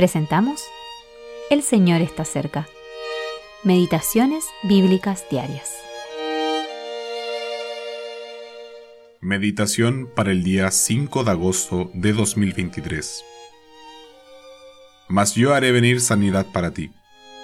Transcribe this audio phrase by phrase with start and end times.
[0.00, 0.62] Presentamos
[1.50, 2.66] El Señor está cerca.
[3.64, 5.74] Meditaciones Bíblicas Diarias.
[9.20, 13.22] Meditación para el día 5 de agosto de 2023.
[15.10, 16.92] Mas yo haré venir sanidad para ti,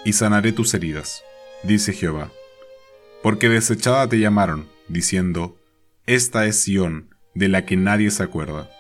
[0.07, 1.23] y sanaré tus heridas,
[1.63, 2.33] dice Jehová.
[3.23, 5.59] Porque desechada te llamaron, diciendo,
[6.07, 8.71] Esta es Sión, de la que nadie se acuerda.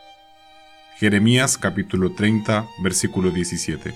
[0.98, 3.92] Jeremías capítulo 30, versículo 17.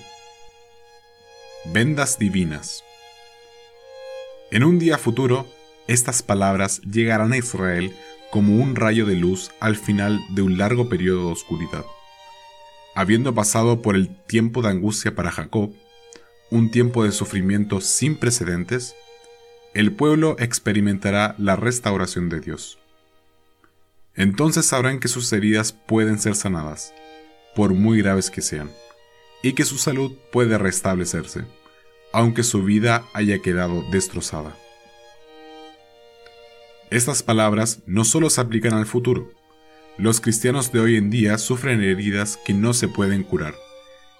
[1.72, 2.84] Vendas divinas.
[4.50, 5.46] En un día futuro,
[5.86, 7.96] estas palabras llegarán a Israel
[8.30, 11.86] como un rayo de luz al final de un largo periodo de oscuridad.
[12.94, 15.72] Habiendo pasado por el tiempo de angustia para Jacob,
[16.50, 18.94] un tiempo de sufrimiento sin precedentes,
[19.72, 22.79] el pueblo experimentará la restauración de Dios.
[24.20, 26.92] Entonces sabrán que sus heridas pueden ser sanadas,
[27.56, 28.70] por muy graves que sean,
[29.42, 31.46] y que su salud puede restablecerse,
[32.12, 34.54] aunque su vida haya quedado destrozada.
[36.90, 39.32] Estas palabras no solo se aplican al futuro.
[39.96, 43.54] Los cristianos de hoy en día sufren heridas que no se pueden curar,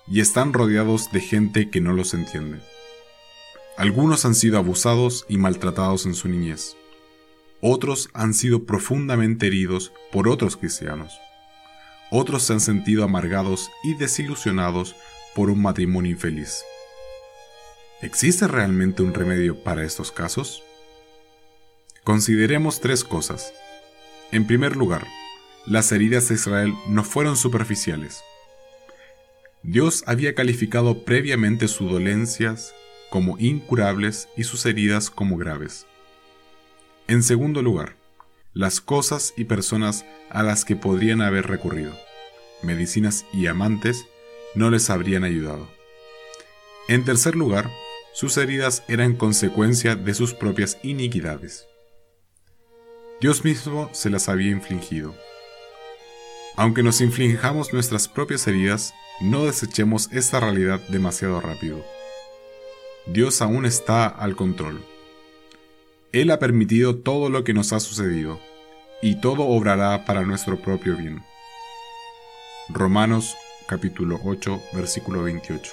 [0.09, 2.59] y están rodeados de gente que no los entiende.
[3.77, 6.75] Algunos han sido abusados y maltratados en su niñez
[7.61, 11.21] otros han sido profundamente heridos por otros cristianos.
[12.11, 14.97] Otros se han sentido amargados y desilusionados
[15.35, 16.63] por un matrimonio infeliz.
[18.03, 20.63] ¿Existe realmente un remedio para estos casos?
[22.03, 23.53] Consideremos tres cosas.
[24.33, 25.07] En primer lugar,
[25.67, 28.23] las heridas de Israel no fueron superficiales.
[29.63, 32.75] Dios había calificado previamente sus dolencias
[33.11, 35.87] como incurables y sus heridas como graves.
[37.11, 37.97] En segundo lugar,
[38.53, 41.93] las cosas y personas a las que podrían haber recurrido,
[42.63, 44.07] medicinas y amantes,
[44.55, 45.69] no les habrían ayudado.
[46.87, 47.69] En tercer lugar,
[48.13, 51.67] sus heridas eran consecuencia de sus propias iniquidades.
[53.21, 55.13] Dios mismo se las había infligido.
[56.55, 61.85] Aunque nos inflijamos nuestras propias heridas, no desechemos esta realidad demasiado rápido.
[63.07, 64.81] Dios aún está al control
[66.13, 68.41] él ha permitido todo lo que nos ha sucedido,
[69.01, 71.23] y todo obrará para nuestro propio bien.
[72.69, 75.73] Romanos capítulo 8, versículo 28.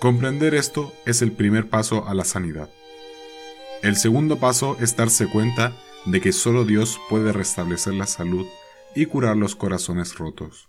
[0.00, 2.70] Comprender esto es el primer paso a la sanidad.
[3.82, 5.72] El segundo paso es darse cuenta
[6.06, 8.46] de que solo Dios puede restablecer la salud
[8.94, 10.68] y curar los corazones rotos.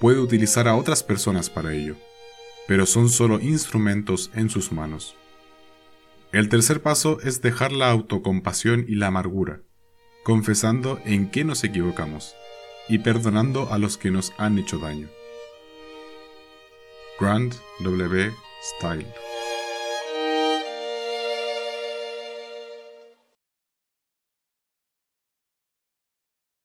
[0.00, 1.96] Puede utilizar a otras personas para ello,
[2.68, 5.16] pero son solo instrumentos en sus manos.
[6.36, 9.62] El tercer paso es dejar la autocompasión y la amargura,
[10.22, 12.34] confesando en qué nos equivocamos
[12.90, 15.08] y perdonando a los que nos han hecho daño.
[17.18, 18.30] Grant W.
[18.62, 19.06] Style